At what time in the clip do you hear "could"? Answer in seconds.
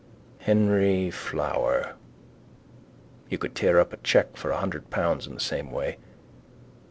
3.37-3.53